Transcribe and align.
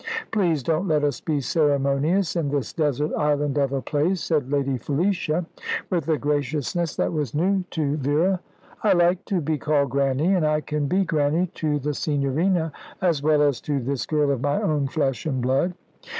"Please 0.31 0.63
don't 0.63 0.87
let 0.87 1.03
us 1.03 1.21
be 1.21 1.39
ceremonious 1.39 2.35
in 2.35 2.49
this 2.49 2.73
desert 2.73 3.11
island 3.15 3.55
of 3.59 3.71
a 3.71 3.83
place," 3.83 4.19
said 4.23 4.51
Lady 4.51 4.75
Felicia, 4.75 5.45
with 5.91 6.09
a 6.09 6.17
graciousness 6.17 6.95
that 6.95 7.13
was 7.13 7.35
new 7.35 7.63
to 7.69 7.97
Vera. 7.97 8.39
"I 8.81 8.93
like 8.93 9.23
to 9.25 9.39
be 9.41 9.59
called 9.59 9.91
Grannie, 9.91 10.33
and 10.33 10.43
I 10.43 10.61
can 10.61 10.87
be 10.87 11.05
Grannie 11.05 11.51
to 11.53 11.77
the 11.77 11.93
Signorina 11.93 12.71
as 12.99 13.21
well 13.21 13.43
as 13.43 13.61
to 13.61 13.79
this 13.79 14.07
girl 14.07 14.31
of 14.31 14.41
my 14.41 14.59
own 14.59 14.87
flesh 14.87 15.27
and 15.27 15.39
blood. 15.39 15.75